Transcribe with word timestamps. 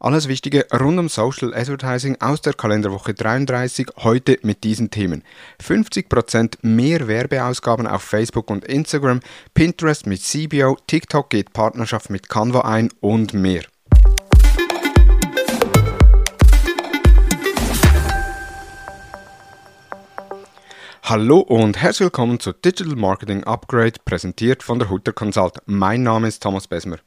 Alles 0.00 0.28
Wichtige 0.28 0.64
rund 0.72 1.00
um 1.00 1.08
Social 1.08 1.52
Advertising 1.52 2.18
aus 2.20 2.40
der 2.40 2.52
Kalenderwoche 2.52 3.14
33 3.14 3.88
heute 3.96 4.38
mit 4.42 4.62
diesen 4.62 4.90
Themen. 4.90 5.24
50% 5.60 6.58
mehr 6.62 7.08
Werbeausgaben 7.08 7.88
auf 7.88 8.02
Facebook 8.02 8.48
und 8.48 8.64
Instagram, 8.64 9.18
Pinterest 9.54 10.06
mit 10.06 10.22
CBO, 10.22 10.76
TikTok 10.86 11.30
geht 11.30 11.52
Partnerschaft 11.52 12.10
mit 12.10 12.28
Canva 12.28 12.60
ein 12.60 12.90
und 13.00 13.34
mehr. 13.34 13.64
Hallo 21.02 21.40
und 21.40 21.76
herzlich 21.78 22.04
willkommen 22.04 22.38
zu 22.38 22.52
Digital 22.52 22.94
Marketing 22.94 23.42
Upgrade, 23.42 23.94
präsentiert 24.04 24.62
von 24.62 24.78
der 24.78 24.90
Hutter 24.90 25.12
Consult. 25.12 25.56
Mein 25.66 26.04
Name 26.04 26.28
ist 26.28 26.40
Thomas 26.40 26.68
Besmer. 26.68 26.98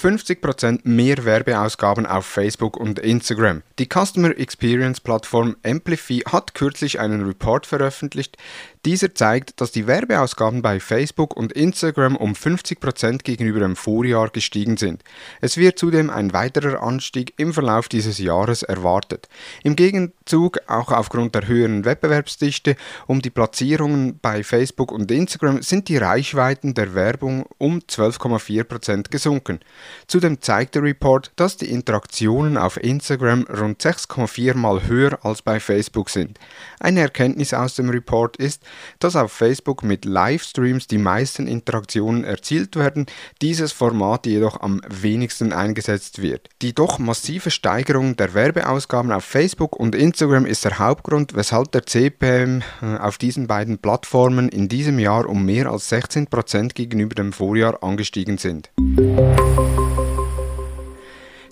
50% 0.00 0.80
mehr 0.84 1.24
Werbeausgaben 1.26 2.06
auf 2.06 2.24
Facebook 2.24 2.78
und 2.78 2.98
Instagram. 2.98 3.62
Die 3.78 3.86
Customer 3.86 4.30
Experience 4.38 4.98
Plattform 4.98 5.56
Amplify 5.62 6.20
hat 6.20 6.54
kürzlich 6.54 6.98
einen 7.00 7.26
Report 7.26 7.66
veröffentlicht. 7.66 8.38
Dieser 8.86 9.14
zeigt, 9.14 9.60
dass 9.60 9.72
die 9.72 9.86
Werbeausgaben 9.86 10.62
bei 10.62 10.80
Facebook 10.80 11.36
und 11.36 11.52
Instagram 11.52 12.16
um 12.16 12.32
50% 12.32 13.24
gegenüber 13.24 13.60
dem 13.60 13.76
Vorjahr 13.76 14.30
gestiegen 14.30 14.78
sind. 14.78 15.04
Es 15.42 15.58
wird 15.58 15.78
zudem 15.78 16.08
ein 16.08 16.32
weiterer 16.32 16.82
Anstieg 16.82 17.34
im 17.36 17.52
Verlauf 17.52 17.90
dieses 17.90 18.16
Jahres 18.16 18.62
erwartet. 18.62 19.28
Im 19.62 19.76
Gegenzug, 19.76 20.60
auch 20.66 20.92
aufgrund 20.92 21.34
der 21.34 21.46
höheren 21.46 21.84
Wettbewerbsdichte 21.84 22.74
um 23.06 23.20
die 23.20 23.28
Platzierungen 23.28 24.18
bei 24.18 24.42
Facebook 24.42 24.92
und 24.92 25.10
Instagram, 25.10 25.60
sind 25.60 25.88
die 25.88 25.98
Reichweiten 25.98 26.72
der 26.72 26.94
Werbung 26.94 27.44
um 27.58 27.80
12,4% 27.80 29.10
gesunken. 29.10 29.60
Zudem 30.06 30.40
zeigt 30.40 30.74
der 30.74 30.82
Report, 30.82 31.30
dass 31.36 31.56
die 31.56 31.70
Interaktionen 31.70 32.56
auf 32.56 32.82
Instagram 32.82 33.44
rund 33.44 33.80
6,4 33.80 34.54
mal 34.54 34.86
höher 34.86 35.18
als 35.24 35.42
bei 35.42 35.60
Facebook 35.60 36.10
sind. 36.10 36.38
Eine 36.78 37.00
Erkenntnis 37.00 37.54
aus 37.54 37.74
dem 37.74 37.90
Report 37.90 38.36
ist, 38.36 38.62
dass 38.98 39.16
auf 39.16 39.32
Facebook 39.32 39.82
mit 39.82 40.04
Livestreams 40.04 40.86
die 40.86 40.98
meisten 40.98 41.46
Interaktionen 41.46 42.24
erzielt 42.24 42.76
werden, 42.76 43.06
dieses 43.42 43.72
Format 43.72 44.26
jedoch 44.26 44.60
am 44.60 44.80
wenigsten 44.88 45.52
eingesetzt 45.52 46.22
wird. 46.22 46.48
Die 46.62 46.74
doch 46.74 46.98
massive 46.98 47.50
Steigerung 47.50 48.16
der 48.16 48.34
Werbeausgaben 48.34 49.12
auf 49.12 49.24
Facebook 49.24 49.76
und 49.76 49.94
Instagram 49.94 50.46
ist 50.46 50.64
der 50.64 50.78
Hauptgrund, 50.78 51.34
weshalb 51.34 51.72
der 51.72 51.86
CPM 51.86 52.62
äh, 52.82 52.96
auf 52.98 53.18
diesen 53.18 53.46
beiden 53.46 53.78
Plattformen 53.78 54.48
in 54.48 54.68
diesem 54.68 54.98
Jahr 54.98 55.28
um 55.28 55.44
mehr 55.44 55.70
als 55.70 55.90
16% 55.90 56.74
gegenüber 56.74 57.14
dem 57.14 57.32
Vorjahr 57.32 57.82
angestiegen 57.82 58.38
sind. 58.38 58.70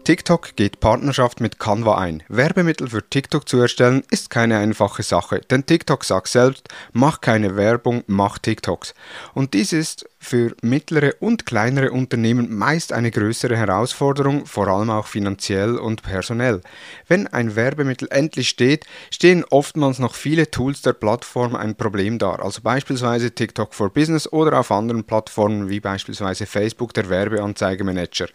TikTok 0.08 0.56
geht 0.56 0.80
Partnerschaft 0.80 1.42
mit 1.42 1.58
Canva 1.58 1.98
ein. 1.98 2.22
Werbemittel 2.28 2.88
für 2.88 3.06
TikTok 3.06 3.46
zu 3.46 3.58
erstellen 3.58 4.04
ist 4.10 4.30
keine 4.30 4.56
einfache 4.56 5.02
Sache, 5.02 5.42
denn 5.50 5.66
TikTok 5.66 6.02
sagt 6.02 6.28
selbst, 6.28 6.66
mach 6.94 7.20
keine 7.20 7.56
Werbung, 7.56 8.04
mach 8.06 8.38
TikToks. 8.38 8.94
Und 9.34 9.52
dies 9.52 9.74
ist 9.74 10.08
für 10.18 10.54
mittlere 10.62 11.14
und 11.20 11.46
kleinere 11.46 11.92
Unternehmen 11.92 12.56
meist 12.56 12.92
eine 12.92 13.10
größere 13.10 13.56
Herausforderung, 13.56 14.46
vor 14.46 14.66
allem 14.68 14.90
auch 14.90 15.06
finanziell 15.06 15.76
und 15.76 16.02
personell. 16.02 16.62
Wenn 17.06 17.26
ein 17.26 17.54
Werbemittel 17.54 18.08
endlich 18.10 18.48
steht, 18.48 18.86
stehen 19.10 19.44
oftmals 19.50 19.98
noch 19.98 20.14
viele 20.14 20.50
Tools 20.50 20.82
der 20.82 20.94
Plattform 20.94 21.54
ein 21.54 21.76
Problem 21.76 22.18
dar, 22.18 22.42
also 22.42 22.62
beispielsweise 22.62 23.30
TikTok 23.30 23.74
for 23.74 23.90
Business 23.90 24.30
oder 24.32 24.58
auf 24.58 24.72
anderen 24.72 25.04
Plattformen 25.04 25.68
wie 25.68 25.80
beispielsweise 25.80 26.46
Facebook 26.46 26.94
der 26.94 27.10
Werbeanzeigemanager. 27.10 28.28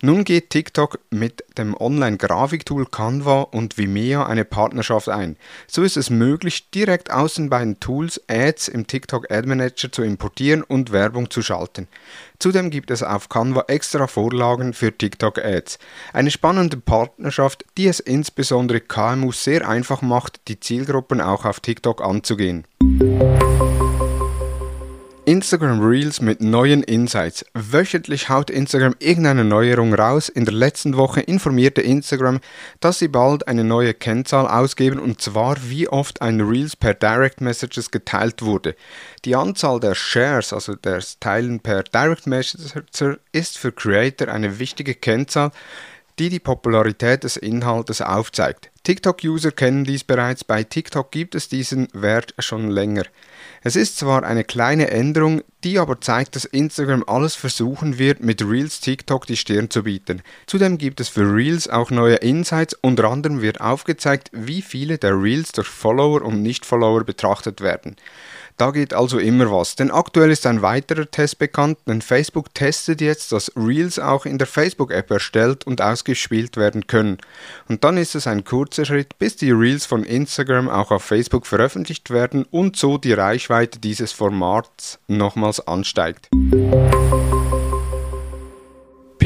Nun 0.00 0.24
geht 0.24 0.50
TikTok 0.50 0.98
mit 1.10 1.44
dem 1.56 1.74
Online-Grafiktool 1.74 2.86
Canva 2.86 3.42
und 3.42 3.78
Vimeo 3.78 4.22
eine 4.22 4.44
Partnerschaft 4.44 5.08
ein. 5.08 5.36
So 5.66 5.82
ist 5.82 5.96
es 5.96 6.10
möglich, 6.10 6.70
direkt 6.70 7.10
aus 7.10 7.34
den 7.34 7.50
beiden 7.50 7.80
Tools 7.80 8.20
Ads 8.28 8.68
im 8.68 8.86
TikTok 8.86 9.30
Ad 9.30 9.46
Manager 9.46 9.90
zu 9.90 10.02
importieren 10.02 10.62
und 10.62 10.92
Werbung 10.92 11.30
zu 11.30 11.42
schalten. 11.42 11.88
Zudem 12.38 12.70
gibt 12.70 12.90
es 12.90 13.02
auf 13.02 13.28
Canva 13.28 13.64
extra 13.68 14.06
Vorlagen 14.06 14.72
für 14.72 14.96
TikTok 14.96 15.38
Ads. 15.38 15.78
Eine 16.12 16.30
spannende 16.30 16.76
Partnerschaft, 16.76 17.64
die 17.76 17.88
es 17.88 18.00
insbesondere 18.00 18.80
KMU 18.80 19.32
sehr 19.32 19.68
einfach 19.68 20.02
macht, 20.02 20.40
die 20.48 20.60
Zielgruppen 20.60 21.20
auch 21.20 21.44
auf 21.44 21.60
TikTok 21.60 22.02
anzugehen. 22.02 22.64
Instagram 25.28 25.80
Reels 25.80 26.22
mit 26.22 26.40
neuen 26.40 26.82
Insights. 26.82 27.44
Wöchentlich 27.52 28.30
haut 28.30 28.48
Instagram 28.48 28.94
irgendeine 28.98 29.44
Neuerung 29.44 29.92
raus. 29.92 30.30
In 30.30 30.46
der 30.46 30.54
letzten 30.54 30.96
Woche 30.96 31.20
informierte 31.20 31.82
Instagram, 31.82 32.40
dass 32.80 32.98
sie 32.98 33.08
bald 33.08 33.46
eine 33.46 33.62
neue 33.62 33.92
Kennzahl 33.92 34.48
ausgeben 34.48 34.98
und 34.98 35.20
zwar 35.20 35.58
wie 35.68 35.86
oft 35.86 36.22
ein 36.22 36.40
Reels 36.40 36.76
per 36.76 36.94
Direct 36.94 37.42
Messages 37.42 37.90
geteilt 37.90 38.40
wurde. 38.40 38.74
Die 39.26 39.36
Anzahl 39.36 39.80
der 39.80 39.94
Shares, 39.94 40.54
also 40.54 40.76
des 40.76 41.18
Teilen 41.18 41.60
per 41.60 41.82
Direct 41.82 42.26
Messenger, 42.26 43.18
ist 43.30 43.58
für 43.58 43.72
Creator 43.72 44.28
eine 44.28 44.58
wichtige 44.58 44.94
Kennzahl, 44.94 45.50
die 46.18 46.30
die 46.30 46.40
Popularität 46.40 47.24
des 47.24 47.36
Inhaltes 47.36 48.00
aufzeigt. 48.00 48.70
TikTok-User 48.88 49.52
kennen 49.52 49.84
dies 49.84 50.02
bereits, 50.02 50.44
bei 50.44 50.64
TikTok 50.64 51.10
gibt 51.10 51.34
es 51.34 51.50
diesen 51.50 51.88
Wert 51.92 52.34
schon 52.38 52.70
länger. 52.70 53.02
Es 53.62 53.76
ist 53.76 53.98
zwar 53.98 54.22
eine 54.22 54.44
kleine 54.44 54.90
Änderung, 54.90 55.42
die 55.62 55.78
aber 55.78 56.00
zeigt, 56.00 56.36
dass 56.36 56.46
Instagram 56.46 57.04
alles 57.06 57.34
versuchen 57.34 57.98
wird, 57.98 58.22
mit 58.22 58.40
Reels 58.40 58.80
TikTok 58.80 59.26
die 59.26 59.36
Stirn 59.36 59.68
zu 59.68 59.82
bieten. 59.82 60.22
Zudem 60.46 60.78
gibt 60.78 61.00
es 61.00 61.10
für 61.10 61.30
Reels 61.30 61.68
auch 61.68 61.90
neue 61.90 62.14
Insights, 62.14 62.78
unter 62.80 63.10
anderem 63.10 63.42
wird 63.42 63.60
aufgezeigt, 63.60 64.30
wie 64.32 64.62
viele 64.62 64.96
der 64.96 65.20
Reels 65.20 65.52
durch 65.52 65.68
Follower 65.68 66.22
und 66.22 66.42
Nicht-Follower 66.42 67.04
betrachtet 67.04 67.60
werden. 67.60 67.94
Da 68.58 68.72
geht 68.72 68.92
also 68.92 69.18
immer 69.20 69.50
was. 69.52 69.76
Denn 69.76 69.92
aktuell 69.92 70.32
ist 70.32 70.44
ein 70.44 70.62
weiterer 70.62 71.08
Test 71.08 71.38
bekannt, 71.38 71.78
denn 71.86 72.02
Facebook 72.02 72.52
testet 72.54 73.00
jetzt, 73.00 73.30
dass 73.30 73.52
Reels 73.56 74.00
auch 74.00 74.26
in 74.26 74.36
der 74.36 74.48
Facebook-App 74.48 75.10
erstellt 75.12 75.64
und 75.64 75.80
ausgespielt 75.80 76.56
werden 76.56 76.88
können. 76.88 77.18
Und 77.68 77.84
dann 77.84 77.96
ist 77.96 78.16
es 78.16 78.26
ein 78.26 78.42
kurzer 78.42 78.84
Schritt, 78.84 79.16
bis 79.18 79.36
die 79.36 79.52
Reels 79.52 79.86
von 79.86 80.02
Instagram 80.02 80.68
auch 80.68 80.90
auf 80.90 81.04
Facebook 81.04 81.46
veröffentlicht 81.46 82.10
werden 82.10 82.44
und 82.50 82.76
so 82.76 82.98
die 82.98 83.12
Reichweite 83.12 83.78
dieses 83.78 84.10
Formats 84.10 84.98
nochmals 85.06 85.66
ansteigt. 85.66 86.28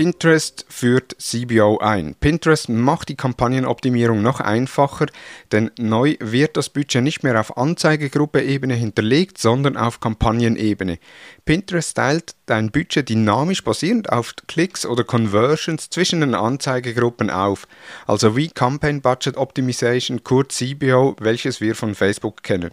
Pinterest 0.03 0.67
führt 0.69 1.15
CBO 1.21 1.79
ein. 1.79 2.17
Pinterest 2.17 2.69
macht 2.69 3.09
die 3.09 3.15
Kampagnenoptimierung 3.15 4.21
noch 4.21 4.41
einfacher, 4.41 5.07
denn 5.53 5.71
neu 5.79 6.17
wird 6.19 6.57
das 6.57 6.71
Budget 6.71 7.05
nicht 7.05 7.23
mehr 7.23 7.39
auf 7.39 7.57
Anzeigegruppe-Ebene 7.57 8.75
hinterlegt, 8.75 9.39
sondern 9.39 9.77
auf 9.77 10.01
Kampagnenebene. 10.01 10.99
Pinterest 11.45 11.97
teilt 11.97 12.35
dein 12.47 12.73
Budget 12.73 13.09
dynamisch 13.09 13.63
basierend 13.63 14.11
auf 14.11 14.35
Klicks 14.49 14.85
oder 14.85 15.05
Conversions 15.05 15.89
zwischen 15.89 16.21
den 16.21 16.35
Anzeigegruppen 16.35 17.31
auf, 17.31 17.69
also 18.05 18.37
wie 18.37 18.49
Campaign 18.49 19.03
Budget 19.03 19.37
Optimization, 19.37 20.25
kurz 20.25 20.57
CBO, 20.57 21.15
welches 21.21 21.61
wir 21.61 21.77
von 21.77 21.95
Facebook 21.95 22.43
kennen. 22.43 22.73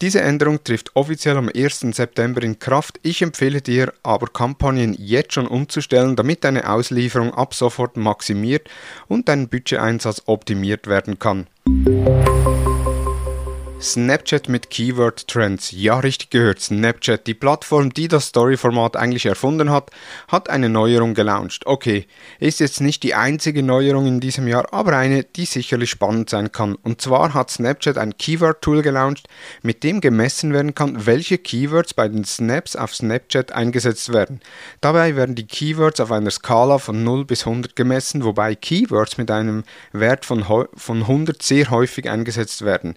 Diese 0.00 0.22
Änderung 0.22 0.64
trifft 0.64 0.96
offiziell 0.96 1.36
am 1.36 1.50
1. 1.54 1.80
September 1.92 2.42
in 2.42 2.58
Kraft. 2.58 2.98
Ich 3.02 3.20
empfehle 3.20 3.60
dir 3.60 3.92
aber 4.02 4.28
Kampagnen 4.28 4.94
jetzt 4.98 5.34
schon 5.34 5.46
umzustellen, 5.46 6.16
damit 6.16 6.42
deine 6.44 6.70
Auslieferung 6.70 7.34
ab 7.34 7.52
sofort 7.52 7.98
maximiert 7.98 8.66
und 9.08 9.28
dein 9.28 9.48
Budgeteinsatz 9.48 10.22
optimiert 10.24 10.86
werden 10.86 11.18
kann. 11.18 11.48
Snapchat 13.82 14.50
mit 14.50 14.68
Keyword 14.68 15.26
Trends. 15.26 15.70
Ja, 15.72 16.00
richtig 16.00 16.28
gehört. 16.28 16.60
Snapchat, 16.60 17.26
die 17.26 17.32
Plattform, 17.32 17.94
die 17.94 18.08
das 18.08 18.26
Story-Format 18.26 18.94
eigentlich 18.94 19.24
erfunden 19.24 19.70
hat, 19.70 19.90
hat 20.28 20.50
eine 20.50 20.68
Neuerung 20.68 21.14
gelauncht. 21.14 21.64
Okay, 21.64 22.06
ist 22.40 22.60
jetzt 22.60 22.82
nicht 22.82 23.02
die 23.02 23.14
einzige 23.14 23.62
Neuerung 23.62 24.06
in 24.06 24.20
diesem 24.20 24.46
Jahr, 24.48 24.70
aber 24.74 24.98
eine, 24.98 25.24
die 25.24 25.46
sicherlich 25.46 25.88
spannend 25.88 26.28
sein 26.28 26.52
kann. 26.52 26.74
Und 26.74 27.00
zwar 27.00 27.32
hat 27.32 27.50
Snapchat 27.50 27.96
ein 27.96 28.18
Keyword-Tool 28.18 28.82
gelauncht, 28.82 29.28
mit 29.62 29.82
dem 29.82 30.02
gemessen 30.02 30.52
werden 30.52 30.74
kann, 30.74 31.06
welche 31.06 31.38
Keywords 31.38 31.94
bei 31.94 32.06
den 32.06 32.26
Snaps 32.26 32.76
auf 32.76 32.94
Snapchat 32.94 33.52
eingesetzt 33.52 34.12
werden. 34.12 34.40
Dabei 34.82 35.16
werden 35.16 35.36
die 35.36 35.46
Keywords 35.46 36.00
auf 36.00 36.12
einer 36.12 36.30
Skala 36.30 36.76
von 36.76 37.02
0 37.02 37.24
bis 37.24 37.46
100 37.46 37.74
gemessen, 37.76 38.24
wobei 38.24 38.54
Keywords 38.56 39.16
mit 39.16 39.30
einem 39.30 39.64
Wert 39.92 40.26
von, 40.26 40.44
von 40.74 41.00
100 41.00 41.42
sehr 41.42 41.70
häufig 41.70 42.10
eingesetzt 42.10 42.62
werden. 42.62 42.96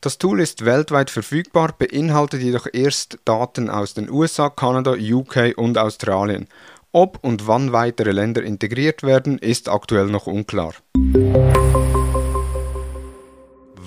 Das 0.00 0.19
Tool 0.20 0.40
ist 0.42 0.66
weltweit 0.66 1.08
verfügbar, 1.08 1.72
beinhaltet 1.78 2.42
jedoch 2.42 2.66
erst 2.70 3.20
Daten 3.24 3.70
aus 3.70 3.94
den 3.94 4.10
USA, 4.10 4.50
Kanada, 4.50 4.92
UK 4.92 5.54
und 5.56 5.78
Australien. 5.78 6.46
Ob 6.92 7.24
und 7.24 7.46
wann 7.46 7.72
weitere 7.72 8.12
Länder 8.12 8.42
integriert 8.42 9.02
werden, 9.02 9.38
ist 9.38 9.70
aktuell 9.70 10.08
noch 10.08 10.26
unklar. 10.26 10.74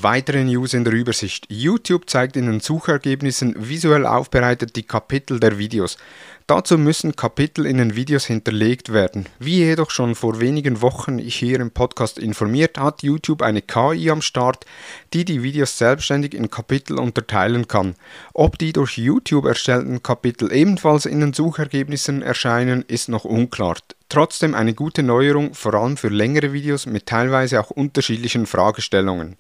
Weitere 0.04 0.44
News 0.44 0.74
in 0.74 0.84
der 0.84 0.92
Übersicht. 0.92 1.46
YouTube 1.48 2.10
zeigt 2.10 2.36
in 2.36 2.48
den 2.48 2.60
Suchergebnissen 2.60 3.56
visuell 3.58 4.06
aufbereitet 4.06 4.76
die 4.76 4.84
Kapitel 4.84 5.40
der 5.40 5.58
Videos. 5.58 5.98
Dazu 6.46 6.78
müssen 6.78 7.16
Kapitel 7.16 7.66
in 7.66 7.78
den 7.78 7.96
Videos 7.96 8.26
hinterlegt 8.26 8.92
werden. 8.92 9.28
Wie 9.40 9.60
jedoch 9.60 9.92
schon 9.92 10.16
vor 10.16 10.42
wenigen 10.42 10.82
Wochen 10.82 11.20
ich 11.20 11.38
hier 11.38 11.62
im 11.62 11.72
Podcast 11.72 12.20
informiert, 12.20 12.78
hat 12.78 13.02
YouTube 13.02 13.42
eine 13.42 13.62
KI 13.62 14.10
am 14.10 14.22
Start, 14.22 14.66
die 15.14 15.24
die 15.24 15.42
Videos 15.42 15.78
selbstständig 15.78 16.34
in 16.34 16.50
Kapitel 16.50 17.00
unterteilen 17.00 17.70
kann. 17.70 17.96
Ob 18.34 18.60
die 18.60 18.74
durch 18.74 18.98
YouTube 18.98 19.46
erstellten 19.46 20.04
Kapitel 20.04 20.52
ebenfalls 20.52 21.06
in 21.06 21.22
den 21.22 21.32
Suchergebnissen 21.32 22.22
erscheinen, 22.22 22.84
ist 22.90 23.08
noch 23.08 23.24
unklar. 23.24 23.78
Trotzdem 24.10 24.54
eine 24.54 24.74
gute 24.74 25.02
Neuerung, 25.02 25.54
vor 25.54 25.74
allem 25.76 25.96
für 25.96 26.10
längere 26.10 26.52
Videos 26.52 26.88
mit 26.88 27.06
teilweise 27.06 27.62
auch 27.62 27.72
unterschiedlichen 27.72 28.46
Fragestellungen. 28.46 29.38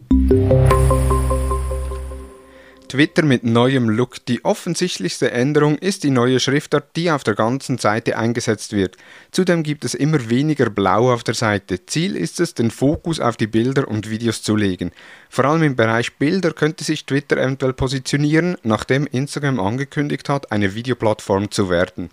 Twitter 2.93 3.23
mit 3.23 3.43
neuem 3.43 3.89
Look. 3.89 4.23
Die 4.27 4.45
offensichtlichste 4.45 5.31
Änderung 5.31 5.79
ist 5.79 6.03
die 6.03 6.11
neue 6.11 6.39
Schriftart, 6.39 6.95
die 6.95 7.09
auf 7.09 7.23
der 7.23 7.33
ganzen 7.33 7.79
Seite 7.79 8.19
eingesetzt 8.19 8.71
wird. 8.71 8.97
Zudem 9.31 9.63
gibt 9.63 9.83
es 9.83 9.95
immer 9.95 10.29
weniger 10.29 10.69
Blau 10.69 11.11
auf 11.11 11.23
der 11.23 11.33
Seite. 11.33 11.83
Ziel 11.87 12.15
ist 12.15 12.39
es, 12.39 12.53
den 12.53 12.69
Fokus 12.69 13.19
auf 13.19 13.35
die 13.35 13.47
Bilder 13.47 13.87
und 13.87 14.11
Videos 14.11 14.43
zu 14.43 14.55
legen. 14.55 14.91
Vor 15.27 15.45
allem 15.45 15.63
im 15.63 15.75
Bereich 15.75 16.17
Bilder 16.17 16.51
könnte 16.51 16.83
sich 16.83 17.07
Twitter 17.07 17.37
eventuell 17.37 17.73
positionieren, 17.73 18.57
nachdem 18.61 19.07
Instagram 19.07 19.59
angekündigt 19.59 20.29
hat, 20.29 20.51
eine 20.51 20.75
Videoplattform 20.75 21.49
zu 21.49 21.71
werden. 21.71 22.11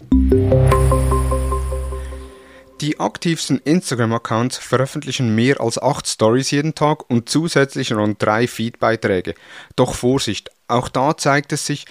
Die 2.80 2.98
aktivsten 2.98 3.58
Instagram-Accounts 3.58 4.56
veröffentlichen 4.56 5.34
mehr 5.34 5.60
als 5.60 5.80
8 5.80 6.06
Stories 6.06 6.50
jeden 6.50 6.74
Tag 6.74 7.10
und 7.10 7.28
zusätzlich 7.28 7.92
rund 7.92 8.22
3 8.22 8.46
Feed-Beiträge. 8.46 9.34
Doch 9.76 9.94
Vorsicht, 9.94 10.50
auch 10.66 10.88
da 10.88 11.14
zeigt 11.14 11.52
es 11.52 11.66
sich, 11.66 11.84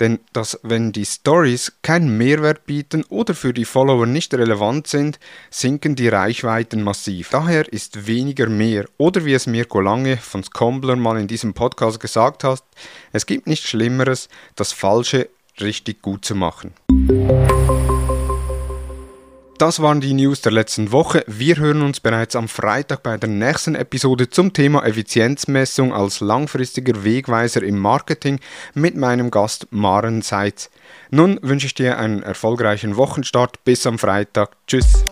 denn 0.00 0.18
dass 0.32 0.58
wenn 0.64 0.90
die 0.90 1.04
Stories 1.04 1.74
keinen 1.82 2.18
Mehrwert 2.18 2.66
bieten 2.66 3.04
oder 3.10 3.32
für 3.32 3.52
die 3.52 3.64
Follower 3.64 4.06
nicht 4.06 4.34
relevant 4.34 4.88
sind, 4.88 5.20
sinken 5.50 5.94
die 5.94 6.08
Reichweiten 6.08 6.82
massiv. 6.82 7.28
Daher 7.30 7.72
ist 7.72 8.08
weniger 8.08 8.48
mehr. 8.48 8.86
Oder 8.96 9.24
wie 9.24 9.34
es 9.34 9.46
Mirko 9.46 9.80
Lange 9.80 10.16
von 10.16 10.42
Scombler 10.42 10.96
mal 10.96 11.16
in 11.16 11.28
diesem 11.28 11.54
Podcast 11.54 12.00
gesagt 12.00 12.42
hat, 12.42 12.64
es 13.12 13.26
gibt 13.26 13.46
nichts 13.46 13.68
Schlimmeres, 13.68 14.28
das 14.56 14.72
Falsche 14.72 15.28
richtig 15.60 16.02
gut 16.02 16.24
zu 16.24 16.34
machen. 16.34 16.72
Das 19.58 19.80
waren 19.80 20.00
die 20.00 20.14
News 20.14 20.40
der 20.40 20.50
letzten 20.50 20.90
Woche. 20.90 21.22
Wir 21.28 21.56
hören 21.56 21.82
uns 21.82 22.00
bereits 22.00 22.34
am 22.34 22.48
Freitag 22.48 23.04
bei 23.04 23.16
der 23.16 23.28
nächsten 23.28 23.76
Episode 23.76 24.28
zum 24.28 24.52
Thema 24.52 24.84
Effizienzmessung 24.84 25.94
als 25.94 26.18
langfristiger 26.18 27.04
Wegweiser 27.04 27.62
im 27.62 27.78
Marketing 27.78 28.40
mit 28.74 28.96
meinem 28.96 29.30
Gast 29.30 29.68
Maren 29.70 30.22
Seitz. 30.22 30.70
Nun 31.10 31.38
wünsche 31.42 31.66
ich 31.66 31.74
dir 31.74 31.98
einen 31.98 32.24
erfolgreichen 32.24 32.96
Wochenstart. 32.96 33.62
Bis 33.64 33.86
am 33.86 33.98
Freitag. 33.98 34.56
Tschüss. 34.66 35.04